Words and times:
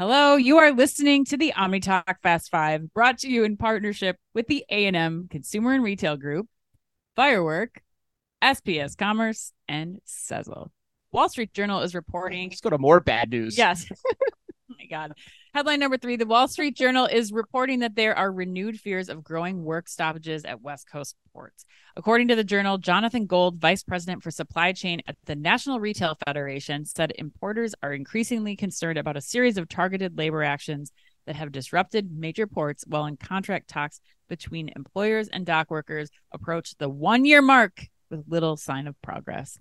Hello, 0.00 0.36
you 0.36 0.56
are 0.56 0.72
listening 0.72 1.26
to 1.26 1.36
the 1.36 1.52
OmniTalk 1.54 2.22
Fast 2.22 2.50
Five, 2.50 2.90
brought 2.94 3.18
to 3.18 3.28
you 3.28 3.44
in 3.44 3.58
partnership 3.58 4.16
with 4.32 4.46
the 4.46 4.64
A&M 4.70 5.28
Consumer 5.30 5.74
and 5.74 5.84
Retail 5.84 6.16
Group, 6.16 6.46
Firework, 7.16 7.82
SPS 8.42 8.96
Commerce, 8.96 9.52
and 9.68 9.98
Sezzle. 10.08 10.70
Wall 11.12 11.28
Street 11.28 11.52
Journal 11.52 11.82
is 11.82 11.94
reporting. 11.94 12.48
Let's 12.48 12.62
go 12.62 12.70
to 12.70 12.78
more 12.78 13.00
bad 13.00 13.28
news. 13.28 13.58
Yes. 13.58 13.84
God. 14.90 15.12
Headline 15.54 15.80
number 15.80 15.96
three 15.96 16.16
The 16.16 16.26
Wall 16.26 16.48
Street 16.48 16.76
Journal 16.76 17.06
is 17.06 17.32
reporting 17.32 17.78
that 17.78 17.94
there 17.94 18.16
are 18.16 18.30
renewed 18.30 18.78
fears 18.78 19.08
of 19.08 19.24
growing 19.24 19.64
work 19.64 19.88
stoppages 19.88 20.44
at 20.44 20.60
West 20.60 20.90
Coast 20.90 21.16
ports. 21.32 21.64
According 21.96 22.28
to 22.28 22.36
the 22.36 22.44
journal, 22.44 22.76
Jonathan 22.76 23.26
Gold, 23.26 23.58
vice 23.58 23.82
president 23.82 24.22
for 24.22 24.30
supply 24.30 24.72
chain 24.72 25.00
at 25.06 25.16
the 25.24 25.36
National 25.36 25.80
Retail 25.80 26.18
Federation, 26.26 26.84
said 26.84 27.12
importers 27.16 27.74
are 27.82 27.92
increasingly 27.92 28.56
concerned 28.56 28.98
about 28.98 29.16
a 29.16 29.22
series 29.22 29.56
of 29.56 29.68
targeted 29.68 30.18
labor 30.18 30.42
actions 30.42 30.92
that 31.26 31.36
have 31.36 31.52
disrupted 31.52 32.10
major 32.12 32.46
ports 32.46 32.84
while 32.86 33.06
in 33.06 33.16
contract 33.16 33.68
talks 33.68 34.00
between 34.28 34.72
employers 34.74 35.28
and 35.28 35.46
dock 35.46 35.70
workers 35.70 36.10
approach 36.32 36.76
the 36.78 36.88
one 36.88 37.24
year 37.24 37.42
mark 37.42 37.86
with 38.10 38.24
little 38.28 38.56
sign 38.56 38.86
of 38.86 39.00
progress. 39.02 39.58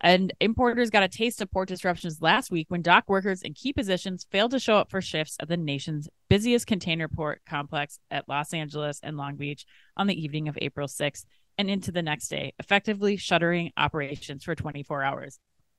And 0.00 0.32
importers 0.40 0.88
got 0.90 1.02
a 1.02 1.08
taste 1.08 1.42
of 1.42 1.50
port 1.50 1.68
disruptions 1.68 2.22
last 2.22 2.50
week 2.50 2.66
when 2.70 2.80
dock 2.80 3.04
workers 3.08 3.42
in 3.42 3.52
key 3.52 3.72
positions 3.72 4.26
failed 4.30 4.52
to 4.52 4.58
show 4.58 4.76
up 4.76 4.90
for 4.90 5.02
shifts 5.02 5.36
at 5.40 5.48
the 5.48 5.58
nation's 5.58 6.08
busiest 6.30 6.66
container 6.66 7.06
port 7.06 7.42
complex 7.46 7.98
at 8.10 8.28
Los 8.28 8.54
Angeles 8.54 9.00
and 9.02 9.16
Long 9.18 9.36
Beach 9.36 9.66
on 9.96 10.06
the 10.06 10.18
evening 10.18 10.48
of 10.48 10.56
April 10.60 10.88
6th 10.88 11.24
and 11.58 11.68
into 11.68 11.92
the 11.92 12.02
next 12.02 12.28
day, 12.28 12.54
effectively 12.58 13.16
shuttering 13.16 13.72
operations 13.76 14.44
for 14.44 14.54
24 14.54 15.02
hours. 15.02 15.38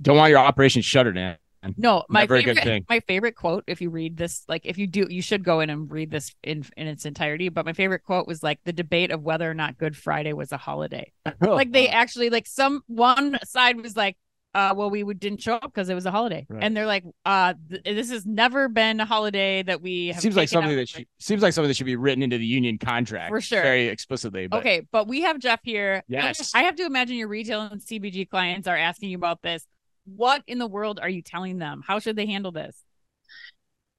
Don't 0.00 0.18
want 0.18 0.30
your 0.30 0.40
operation 0.40 0.82
shuttered 0.82 1.16
in. 1.16 1.36
No, 1.76 2.04
my 2.08 2.26
favorite, 2.26 2.84
my 2.88 3.00
favorite 3.00 3.36
quote, 3.36 3.64
if 3.66 3.80
you 3.80 3.90
read 3.90 4.16
this, 4.16 4.44
like 4.48 4.62
if 4.64 4.78
you 4.78 4.86
do, 4.86 5.06
you 5.08 5.22
should 5.22 5.44
go 5.44 5.60
in 5.60 5.70
and 5.70 5.90
read 5.90 6.10
this 6.10 6.34
in 6.42 6.64
in 6.76 6.88
its 6.88 7.04
entirety. 7.04 7.48
But 7.48 7.64
my 7.66 7.72
favorite 7.72 8.02
quote 8.02 8.26
was 8.26 8.42
like 8.42 8.60
the 8.64 8.72
debate 8.72 9.10
of 9.10 9.22
whether 9.22 9.48
or 9.48 9.54
not 9.54 9.78
Good 9.78 9.96
Friday 9.96 10.32
was 10.32 10.52
a 10.52 10.56
holiday. 10.56 11.12
Oh, 11.26 11.32
like 11.54 11.72
they 11.72 11.88
actually 11.88 12.30
like 12.30 12.46
some 12.46 12.82
one 12.88 13.38
side 13.44 13.80
was 13.80 13.96
like, 13.96 14.16
uh, 14.54 14.74
well, 14.76 14.90
we 14.90 15.02
didn't 15.14 15.40
show 15.40 15.54
up 15.54 15.62
because 15.62 15.88
it 15.88 15.94
was 15.94 16.04
a 16.04 16.10
holiday, 16.10 16.46
right. 16.48 16.62
and 16.62 16.76
they're 16.76 16.86
like, 16.86 17.04
uh, 17.24 17.54
th- 17.70 17.82
this 17.84 18.10
has 18.10 18.26
never 18.26 18.68
been 18.68 19.00
a 19.00 19.06
holiday 19.06 19.62
that 19.62 19.80
we 19.80 20.12
seems 20.14 20.36
like 20.36 20.48
something 20.48 20.76
that 20.76 20.88
should, 20.88 21.06
seems 21.18 21.42
like 21.42 21.52
something 21.52 21.68
that 21.68 21.74
should 21.74 21.86
be 21.86 21.96
written 21.96 22.22
into 22.22 22.38
the 22.38 22.44
union 22.44 22.76
contract 22.76 23.30
for 23.30 23.40
sure, 23.40 23.62
very 23.62 23.86
explicitly. 23.86 24.48
But... 24.48 24.58
Okay, 24.58 24.86
but 24.90 25.06
we 25.06 25.22
have 25.22 25.38
Jeff 25.38 25.60
here. 25.62 26.02
Yes, 26.08 26.54
I 26.54 26.64
have 26.64 26.76
to 26.76 26.84
imagine 26.84 27.16
your 27.16 27.28
retail 27.28 27.62
and 27.62 27.80
CPG 27.80 28.28
clients 28.28 28.68
are 28.68 28.76
asking 28.76 29.10
you 29.10 29.16
about 29.16 29.40
this 29.42 29.66
what 30.04 30.42
in 30.46 30.58
the 30.58 30.66
world 30.66 30.98
are 31.00 31.08
you 31.08 31.22
telling 31.22 31.58
them? 31.58 31.82
How 31.86 31.98
should 31.98 32.16
they 32.16 32.26
handle 32.26 32.52
this? 32.52 32.76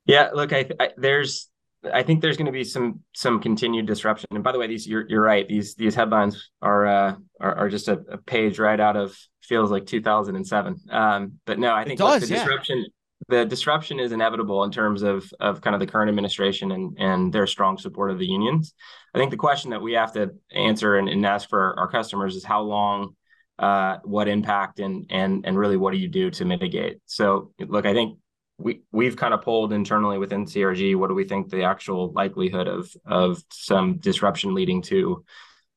Yeah, 0.06 0.32
look, 0.34 0.52
I, 0.52 0.70
I 0.80 0.90
there's 0.98 1.50
I 1.92 2.04
think 2.04 2.22
there's 2.22 2.38
going 2.38 2.46
to 2.46 2.52
be 2.52 2.64
some 2.64 3.02
some 3.14 3.42
continued 3.42 3.86
disruption. 3.86 4.28
And 4.32 4.44
by 4.44 4.52
the 4.52 4.60
way, 4.60 4.68
these 4.68 4.88
you're 4.88 5.08
you're 5.10 5.22
right. 5.22 5.48
These 5.48 5.76
these 5.76 5.96
headlines 5.96 6.50
are 6.62 6.86
uh, 6.86 7.16
are, 7.40 7.56
are 7.56 7.70
just 7.70 7.88
a, 7.88 8.04
a, 8.10 8.18
page 8.18 8.60
right 8.60 8.80
out 8.80 8.96
of 8.96 9.18
feels 9.42 9.72
like 9.72 9.86
2007. 9.86 10.76
Um, 10.90 11.34
but 11.46 11.60
no, 11.60 11.74
I 11.74 11.84
think 11.84 12.00
does, 12.00 12.22
the 12.22 12.28
disruption 12.28 12.86
the 13.30 13.46
disruption 13.46 14.00
is 14.00 14.12
inevitable 14.12 14.64
in 14.64 14.72
terms 14.72 15.02
of 15.02 15.32
of 15.40 15.62
kind 15.62 15.74
of 15.74 15.80
the 15.80 15.88
current 15.88 16.10
administration 16.10 16.72
and 16.72 16.98
and 17.00 17.34
their 17.34 17.48
strong 17.48 17.78
support 17.78 18.12
of 18.12 18.20
the 18.20 18.28
unions. 18.28 18.74
I 19.14 19.20
think 19.20 19.32
the 19.32 19.38
question 19.38 19.72
that 19.72 19.82
we 19.82 19.94
have 19.94 20.14
to 20.14 20.32
answer 20.52 20.98
and, 20.98 21.10
and 21.10 21.26
ask 21.26 21.50
for 21.50 21.78
our 21.80 21.90
customers 21.90 22.36
is 22.36 22.44
how 22.44 22.62
long 22.62 23.16
uh, 23.60 23.98
what 24.04 24.28
impact 24.28 24.80
and 24.80 25.06
and 25.10 25.46
and 25.46 25.58
really 25.58 25.78
what 25.78 25.92
do 25.92 25.98
you 25.98 26.08
do 26.08 26.30
to 26.32 26.46
mitigate? 26.46 27.00
So 27.06 27.52
look, 27.60 27.86
I 27.86 27.94
think 27.94 28.18
we 28.58 28.82
we've 28.92 29.16
kind 29.16 29.34
of 29.34 29.42
polled 29.42 29.74
internally 29.74 30.18
within 30.18 30.46
CRG. 30.46 30.96
What 30.96 31.08
do 31.08 31.16
we 31.16 31.26
think 31.26 31.50
the 31.50 31.64
actual 31.64 32.12
likelihood 32.14 32.68
of 32.68 32.90
of 33.06 33.44
some 33.52 33.98
disruption 33.98 34.54
leading 34.54 34.82
to 34.84 35.24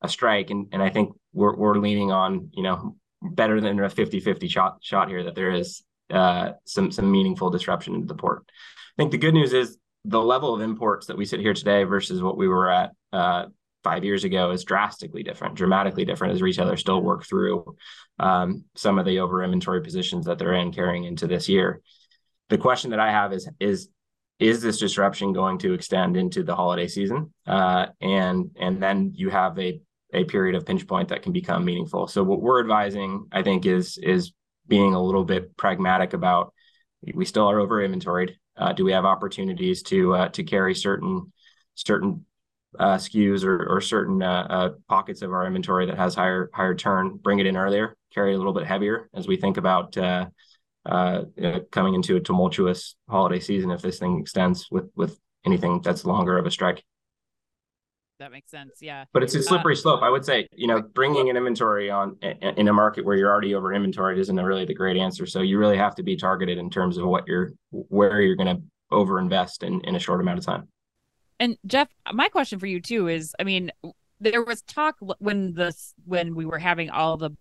a 0.01 0.09
strike? 0.09 0.49
And 0.49 0.67
and 0.71 0.81
I 0.81 0.89
think 0.89 1.13
we're 1.33 1.55
we're 1.55 1.77
leaning 1.77 2.11
on 2.11 2.49
you 2.53 2.63
know 2.63 2.95
better 3.21 3.59
than 3.59 3.79
a 3.79 3.89
50-50 3.89 4.49
shot 4.49 4.77
shot 4.81 5.09
here 5.09 5.23
that 5.23 5.33
there 5.35 5.51
is 5.51 5.83
uh, 6.09 6.51
some 6.65 6.91
some 6.91 7.11
meaningful 7.11 7.49
disruption 7.49 7.95
into 7.95 8.07
the 8.07 8.15
port. 8.15 8.43
I 8.47 9.01
think 9.01 9.11
the 9.11 9.17
good 9.17 9.33
news 9.33 9.53
is 9.53 9.77
the 10.05 10.21
level 10.21 10.55
of 10.55 10.61
imports 10.61 11.07
that 11.07 11.17
we 11.17 11.25
sit 11.25 11.39
here 11.39 11.53
today 11.53 11.83
versus 11.83 12.21
what 12.21 12.37
we 12.37 12.47
were 12.47 12.69
at 12.69 12.91
uh, 13.11 13.45
five 13.83 14.03
years 14.03 14.23
ago 14.23 14.51
is 14.51 14.63
drastically 14.63 15.23
different, 15.23 15.55
dramatically 15.55 16.05
different 16.05 16.33
as 16.33 16.41
retailers 16.41 16.81
still 16.81 17.01
work 17.01 17.25
through 17.25 17.75
um, 18.19 18.63
some 18.75 18.99
of 18.99 19.05
the 19.05 19.19
over 19.19 19.43
inventory 19.43 19.81
positions 19.81 20.25
that 20.25 20.37
they're 20.37 20.53
in 20.53 20.71
carrying 20.71 21.03
into 21.03 21.27
this 21.27 21.47
year. 21.47 21.81
The 22.49 22.57
question 22.57 22.91
that 22.91 22.99
I 22.99 23.11
have 23.11 23.33
is 23.33 23.49
is 23.59 23.89
is 24.39 24.61
this 24.61 24.77
disruption 24.77 25.33
going 25.33 25.57
to 25.59 25.73
extend 25.73 26.15
into 26.15 26.43
the 26.43 26.55
holiday 26.55 26.87
season? 26.87 27.33
Uh, 27.45 27.87
and 28.01 28.51
and 28.59 28.81
then 28.81 29.11
you 29.15 29.29
have 29.29 29.57
a 29.59 29.81
a 30.13 30.23
period 30.23 30.55
of 30.55 30.65
pinch 30.65 30.87
point 30.87 31.09
that 31.09 31.21
can 31.21 31.33
become 31.33 31.65
meaningful. 31.65 32.07
So 32.07 32.23
what 32.23 32.41
we're 32.41 32.61
advising, 32.61 33.27
I 33.31 33.43
think, 33.43 33.65
is 33.65 33.97
is 33.97 34.31
being 34.67 34.93
a 34.93 35.01
little 35.01 35.23
bit 35.23 35.55
pragmatic 35.57 36.13
about 36.13 36.53
we 37.13 37.25
still 37.25 37.47
are 37.47 37.59
over 37.59 37.81
inventoried. 37.81 38.37
Uh, 38.55 38.73
do 38.73 38.83
we 38.83 38.91
have 38.91 39.05
opportunities 39.05 39.83
to 39.83 40.15
uh, 40.15 40.29
to 40.29 40.43
carry 40.43 40.75
certain 40.75 41.31
certain 41.75 42.25
uh, 42.79 42.95
SKUs 42.95 43.43
or, 43.43 43.65
or 43.67 43.81
certain 43.81 44.21
uh, 44.21 44.47
uh, 44.49 44.69
pockets 44.87 45.21
of 45.21 45.31
our 45.31 45.45
inventory 45.45 45.85
that 45.85 45.97
has 45.97 46.15
higher 46.15 46.49
higher 46.53 46.75
turn, 46.75 47.17
bring 47.17 47.39
it 47.39 47.45
in 47.45 47.57
earlier, 47.57 47.95
carry 48.13 48.31
it 48.31 48.35
a 48.35 48.37
little 48.37 48.53
bit 48.53 48.65
heavier 48.65 49.09
as 49.13 49.27
we 49.27 49.37
think 49.37 49.57
about 49.57 49.97
uh, 49.97 50.25
uh, 50.85 51.23
you 51.35 51.43
know, 51.43 51.59
coming 51.71 51.95
into 51.95 52.15
a 52.15 52.19
tumultuous 52.19 52.95
holiday 53.09 53.39
season 53.39 53.71
if 53.71 53.81
this 53.81 53.99
thing 53.99 54.19
extends 54.19 54.67
with 54.71 54.89
with 54.95 55.19
anything 55.45 55.81
that's 55.81 56.05
longer 56.05 56.37
of 56.37 56.45
a 56.45 56.51
strike. 56.51 56.83
That 58.19 58.31
makes 58.31 58.49
sense. 58.49 58.79
Yeah. 58.81 59.05
But 59.13 59.21
it's 59.21 59.35
a 59.35 59.43
slippery 59.43 59.75
slope. 59.75 60.01
I 60.01 60.09
would 60.09 60.25
say, 60.25 60.47
you 60.51 60.65
know, 60.65 60.81
bringing 60.81 61.29
an 61.29 61.37
inventory 61.37 61.91
on 61.91 62.17
in 62.21 62.67
a 62.67 62.73
market 62.73 63.05
where 63.05 63.15
you're 63.15 63.29
already 63.29 63.53
over 63.53 63.73
inventoried 63.73 64.17
isn't 64.17 64.35
really 64.35 64.65
the 64.65 64.73
great 64.73 64.97
answer. 64.97 65.27
So 65.27 65.41
you 65.41 65.59
really 65.59 65.77
have 65.77 65.93
to 65.95 66.03
be 66.03 66.15
targeted 66.15 66.57
in 66.57 66.71
terms 66.71 66.97
of 66.97 67.05
what 67.05 67.27
you're, 67.27 67.51
where 67.69 68.19
you're 68.21 68.35
going 68.35 68.57
to 68.57 68.63
over 68.89 69.19
invest 69.19 69.61
in, 69.61 69.81
in 69.81 69.95
a 69.95 69.99
short 69.99 70.19
amount 70.19 70.39
of 70.39 70.45
time. 70.45 70.67
And 71.39 71.57
Jeff, 71.65 71.87
my 72.13 72.29
question 72.29 72.59
for 72.59 72.65
you 72.65 72.81
too 72.81 73.07
is, 73.07 73.35
I 73.39 73.43
mean, 73.43 73.71
there 74.19 74.43
was 74.43 74.61
talk 74.63 74.95
when 75.19 75.53
this 75.53 75.93
when 76.05 76.35
we 76.35 76.45
were 76.45 76.59
having 76.59 76.89
all 76.89 77.17
the 77.17 77.31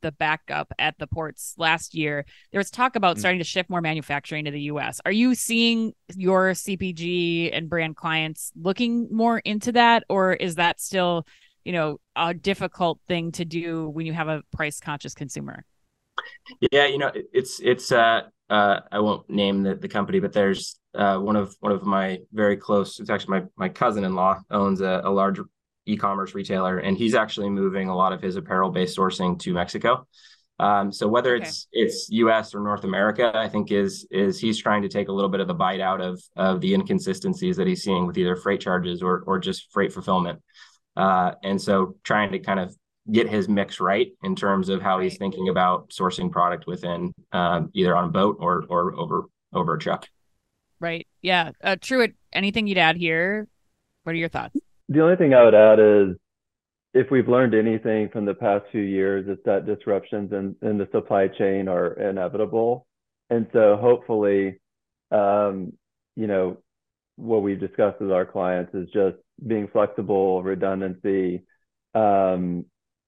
the 0.00 0.12
backup 0.12 0.72
at 0.78 0.98
the 0.98 1.06
ports 1.06 1.54
last 1.56 1.94
year. 1.94 2.26
There 2.50 2.58
was 2.58 2.70
talk 2.70 2.96
about 2.96 3.14
mm-hmm. 3.14 3.20
starting 3.20 3.38
to 3.38 3.44
shift 3.44 3.70
more 3.70 3.80
manufacturing 3.80 4.44
to 4.44 4.50
the 4.50 4.62
US. 4.62 5.00
Are 5.06 5.12
you 5.12 5.34
seeing 5.34 5.94
your 6.16 6.50
CPG 6.52 7.50
and 7.52 7.68
brand 7.70 7.96
clients 7.96 8.52
looking 8.60 9.08
more 9.10 9.38
into 9.38 9.72
that 9.72 10.04
or 10.08 10.34
is 10.34 10.56
that 10.56 10.80
still, 10.80 11.26
you 11.64 11.72
know, 11.72 11.98
a 12.16 12.34
difficult 12.34 12.98
thing 13.08 13.32
to 13.32 13.44
do 13.44 13.88
when 13.88 14.04
you 14.04 14.12
have 14.12 14.28
a 14.28 14.42
price 14.52 14.80
conscious 14.80 15.14
consumer? 15.14 15.64
Yeah, 16.72 16.86
you 16.86 16.98
know, 16.98 17.10
it's 17.32 17.60
it's 17.60 17.92
uh 17.92 18.22
uh 18.50 18.80
I 18.90 18.98
won't 18.98 19.30
name 19.30 19.62
the, 19.62 19.74
the 19.76 19.88
company, 19.88 20.20
but 20.20 20.32
there's 20.32 20.78
uh, 20.94 21.18
one 21.18 21.36
of 21.36 21.54
one 21.60 21.72
of 21.72 21.84
my 21.84 22.18
very 22.32 22.56
close. 22.56 23.00
It's 23.00 23.10
actually 23.10 23.40
my 23.40 23.46
my 23.56 23.68
cousin-in-law 23.68 24.40
owns 24.50 24.80
a, 24.80 25.02
a 25.04 25.10
large 25.10 25.40
e-commerce 25.86 26.34
retailer, 26.34 26.78
and 26.78 26.96
he's 26.96 27.14
actually 27.14 27.50
moving 27.50 27.88
a 27.88 27.96
lot 27.96 28.12
of 28.12 28.20
his 28.20 28.36
apparel-based 28.36 28.96
sourcing 28.96 29.38
to 29.40 29.52
Mexico. 29.52 30.06
Um, 30.58 30.92
so 30.92 31.08
whether 31.08 31.34
okay. 31.34 31.44
it's 31.44 31.66
it's 31.72 32.08
U.S. 32.10 32.54
or 32.54 32.60
North 32.60 32.84
America, 32.84 33.32
I 33.34 33.48
think 33.48 33.72
is 33.72 34.06
is 34.10 34.38
he's 34.38 34.60
trying 34.60 34.82
to 34.82 34.88
take 34.88 35.08
a 35.08 35.12
little 35.12 35.30
bit 35.30 35.40
of 35.40 35.48
the 35.48 35.54
bite 35.54 35.80
out 35.80 36.00
of 36.00 36.22
of 36.36 36.60
the 36.60 36.74
inconsistencies 36.74 37.56
that 37.56 37.66
he's 37.66 37.82
seeing 37.82 38.06
with 38.06 38.18
either 38.18 38.36
freight 38.36 38.60
charges 38.60 39.02
or 39.02 39.24
or 39.26 39.38
just 39.38 39.72
freight 39.72 39.92
fulfillment. 39.92 40.40
Uh, 40.96 41.32
and 41.42 41.60
so 41.60 41.96
trying 42.04 42.30
to 42.32 42.38
kind 42.38 42.60
of 42.60 42.76
get 43.10 43.28
his 43.28 43.48
mix 43.48 43.80
right 43.80 44.12
in 44.22 44.36
terms 44.36 44.68
of 44.68 44.80
how 44.80 45.00
he's 45.00 45.16
thinking 45.16 45.48
about 45.48 45.90
sourcing 45.90 46.30
product 46.30 46.66
within 46.66 47.12
um, 47.32 47.70
either 47.74 47.96
on 47.96 48.04
a 48.04 48.08
boat 48.08 48.36
or 48.38 48.64
or 48.68 48.94
over 48.94 49.24
over 49.52 49.74
a 49.74 49.78
truck. 49.78 50.06
Right. 50.82 51.06
Yeah. 51.22 51.52
Uh, 51.62 51.76
anything 52.32 52.66
you'd 52.66 52.76
add 52.76 52.96
here? 52.96 53.46
What 54.02 54.12
are 54.12 54.18
your 54.18 54.28
thoughts? 54.28 54.58
The 54.88 55.00
only 55.00 55.14
thing 55.14 55.32
I 55.32 55.44
would 55.44 55.54
add 55.54 55.78
is 55.78 56.16
if 56.92 57.08
we've 57.08 57.28
learned 57.28 57.54
anything 57.54 58.08
from 58.08 58.24
the 58.24 58.34
past 58.34 58.64
few 58.72 58.82
years, 58.82 59.26
it's 59.28 59.44
that 59.44 59.64
disruptions 59.64 60.32
in, 60.32 60.56
in 60.60 60.78
the 60.78 60.88
supply 60.90 61.28
chain 61.28 61.68
are 61.68 61.92
inevitable. 61.92 62.88
And 63.30 63.46
so 63.52 63.78
hopefully, 63.80 64.60
um, 65.12 65.72
you 66.16 66.26
know, 66.26 66.58
what 67.14 67.44
we've 67.44 67.60
discussed 67.60 68.00
with 68.00 68.10
our 68.10 68.26
clients 68.26 68.74
is 68.74 68.88
just 68.92 69.18
being 69.46 69.68
flexible, 69.68 70.42
redundancy, 70.42 71.44
um, 71.94 72.64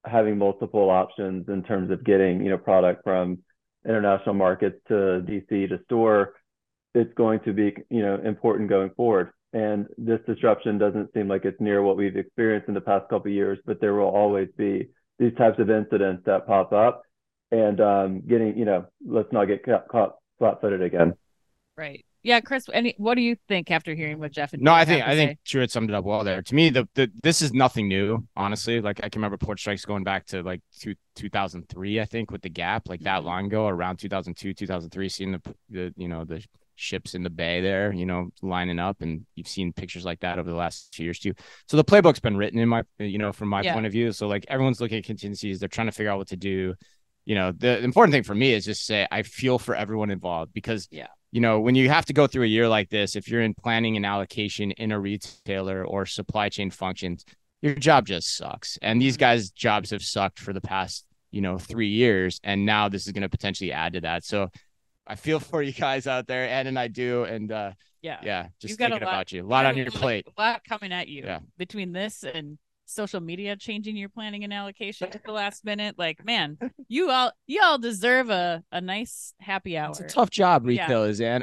having 0.06 0.38
multiple 0.38 0.90
options 0.90 1.48
in 1.48 1.64
terms 1.64 1.90
of 1.90 2.04
getting, 2.04 2.44
you 2.44 2.50
know, 2.50 2.58
product 2.58 3.02
from 3.02 3.38
international 3.84 4.36
markets 4.36 4.76
to 4.86 4.94
DC 5.26 5.68
to 5.70 5.80
store 5.86 6.34
it's 6.94 7.12
going 7.14 7.40
to 7.40 7.52
be 7.52 7.74
you 7.90 8.02
know 8.02 8.20
important 8.24 8.68
going 8.68 8.90
forward. 8.96 9.30
And 9.52 9.86
this 9.98 10.18
disruption 10.26 10.78
doesn't 10.78 11.12
seem 11.14 11.28
like 11.28 11.44
it's 11.44 11.60
near 11.60 11.80
what 11.82 11.96
we've 11.96 12.16
experienced 12.16 12.66
in 12.68 12.74
the 12.74 12.80
past 12.80 13.08
couple 13.08 13.30
of 13.30 13.34
years, 13.34 13.58
but 13.64 13.80
there 13.80 13.94
will 13.94 14.08
always 14.08 14.48
be 14.56 14.88
these 15.20 15.32
types 15.36 15.60
of 15.60 15.70
incidents 15.70 16.24
that 16.26 16.44
pop 16.46 16.72
up. 16.72 17.02
And 17.52 17.80
um, 17.80 18.22
getting 18.26 18.56
you 18.58 18.64
know, 18.64 18.86
let's 19.06 19.32
not 19.32 19.44
get 19.44 19.64
caught 19.64 20.16
flat-footed 20.38 20.82
again. 20.82 21.14
Right. 21.76 22.04
Yeah, 22.24 22.40
Chris. 22.40 22.66
Any? 22.72 22.94
What 22.98 23.14
do 23.16 23.20
you 23.20 23.36
think 23.46 23.70
after 23.70 23.94
hearing 23.94 24.18
what 24.18 24.32
Jeff 24.32 24.54
and 24.54 24.62
No, 24.62 24.72
Dave 24.72 24.80
I 24.80 24.84
think 24.86 25.02
to 25.02 25.08
I 25.08 25.12
say? 25.12 25.26
think 25.26 25.38
Truett 25.44 25.70
summed 25.70 25.90
it 25.90 25.94
up 25.94 26.04
well 26.04 26.24
there. 26.24 26.40
To 26.42 26.54
me, 26.54 26.70
the, 26.70 26.88
the 26.94 27.10
this 27.22 27.42
is 27.42 27.52
nothing 27.52 27.86
new, 27.86 28.26
honestly. 28.34 28.80
Like 28.80 29.00
I 29.04 29.08
can 29.08 29.20
remember 29.20 29.36
port 29.36 29.60
strikes 29.60 29.84
going 29.84 30.04
back 30.04 30.24
to 30.28 30.42
like 30.42 30.62
two, 30.80 30.94
2003, 31.16 32.00
I 32.00 32.04
think, 32.06 32.30
with 32.30 32.40
the 32.42 32.48
gap, 32.48 32.88
like 32.88 33.00
that 33.02 33.22
Mhm. 33.22 33.26
long 33.26 33.46
ago, 33.46 33.68
around 33.68 33.98
2002, 33.98 34.54
2003, 34.54 35.08
seeing 35.10 35.32
the 35.32 35.54
the 35.68 35.94
you 35.96 36.08
know 36.08 36.24
the 36.24 36.42
ships 36.76 37.14
in 37.14 37.22
the 37.22 37.30
bay 37.30 37.60
there, 37.60 37.92
you 37.92 38.06
know, 38.06 38.30
lining 38.42 38.78
up, 38.78 39.02
and 39.02 39.26
you've 39.34 39.48
seen 39.48 39.72
pictures 39.72 40.04
like 40.04 40.20
that 40.20 40.38
over 40.38 40.50
the 40.50 40.56
last 40.56 40.92
two 40.92 41.04
years 41.04 41.18
too. 41.18 41.34
So 41.68 41.76
the 41.76 41.84
playbook's 41.84 42.20
been 42.20 42.36
written 42.36 42.58
in 42.58 42.68
my, 42.68 42.82
you 42.98 43.18
know, 43.18 43.32
from 43.32 43.48
my 43.48 43.62
Yeah. 43.62 43.72
point 43.72 43.86
of 43.86 43.92
view. 43.92 44.12
So 44.12 44.26
like 44.28 44.44
everyone's 44.48 44.80
looking 44.80 44.98
at 44.98 45.04
contingencies, 45.04 45.60
they're 45.60 45.68
trying 45.68 45.88
to 45.88 45.92
figure 45.92 46.10
out 46.10 46.18
what 46.18 46.28
to 46.28 46.36
do. 46.36 46.74
You 47.24 47.34
know, 47.36 47.52
the 47.52 47.82
important 47.82 48.12
thing 48.12 48.22
for 48.22 48.34
me 48.34 48.52
is 48.52 48.64
just 48.64 48.84
say 48.84 49.06
I 49.10 49.22
feel 49.22 49.58
for 49.58 49.74
everyone 49.74 50.10
involved 50.10 50.52
because 50.52 50.88
Yeah. 50.90 51.06
you 51.32 51.40
know, 51.40 51.58
when 51.58 51.74
you 51.74 51.88
have 51.88 52.04
to 52.06 52.12
go 52.12 52.26
through 52.28 52.44
a 52.44 52.46
year 52.46 52.68
like 52.68 52.90
this, 52.90 53.16
if 53.16 53.28
you're 53.28 53.42
in 53.42 53.54
planning 53.54 53.96
and 53.96 54.06
allocation 54.06 54.70
in 54.72 54.92
a 54.92 55.00
retailer 55.00 55.84
or 55.84 56.06
supply 56.06 56.48
chain 56.48 56.70
functions, 56.70 57.24
your 57.60 57.74
job 57.74 58.06
just 58.06 58.36
sucks. 58.36 58.78
And 58.82 59.00
these 59.02 59.16
Mhm. 59.16 59.20
guys' 59.20 59.50
jobs 59.50 59.90
have 59.90 60.02
sucked 60.02 60.38
for 60.38 60.52
the 60.52 60.60
past, 60.60 61.06
you 61.32 61.40
know, 61.40 61.58
three 61.58 61.88
years. 61.88 62.38
And 62.44 62.64
now 62.66 62.88
this 62.88 63.06
is 63.06 63.12
going 63.12 63.22
to 63.22 63.28
potentially 63.28 63.72
add 63.72 63.94
to 63.94 64.02
that. 64.02 64.22
So 64.22 64.50
I 65.06 65.16
feel 65.16 65.40
for 65.40 65.62
you 65.62 65.72
guys 65.72 66.06
out 66.06 66.26
there, 66.26 66.48
Ed 66.48 66.66
and 66.66 66.78
I 66.78 66.88
do. 66.88 67.24
And 67.24 67.50
uh, 67.52 67.72
Yeah. 68.02 68.18
yeah, 68.22 68.48
just 68.60 68.70
You've 68.72 68.78
thinking 68.78 68.92
lot- 68.94 69.02
about 69.02 69.32
you. 69.32 69.44
A 69.44 69.48
lot 69.48 69.66
on 69.66 69.76
your 69.76 69.90
plate. 69.90 70.26
A 70.36 70.40
lot 70.40 70.62
coming 70.68 70.92
at 70.92 71.08
you. 71.08 71.22
Yeah. 71.24 71.40
Between 71.58 71.92
this 71.92 72.22
and 72.24 72.58
social 72.86 73.18
media 73.20 73.56
changing 73.56 73.96
your 73.96 74.10
planning 74.10 74.44
and 74.44 74.52
allocation 74.52 75.08
at 75.10 75.24
the 75.24 75.32
last 75.32 75.64
minute, 75.64 75.98
like 75.98 76.22
man, 76.22 76.58
you 76.88 77.10
all 77.10 77.32
you 77.46 77.62
all 77.62 77.78
deserve 77.78 78.28
a 78.28 78.62
a 78.70 78.80
nice 78.80 79.32
happy 79.40 79.76
hour. 79.78 79.88
It's 79.90 80.00
a 80.00 80.06
tough 80.06 80.28
job, 80.30 80.68
Yeah. 80.68 80.82
retail 80.82 81.04
is, 81.04 81.18
and 81.20 81.42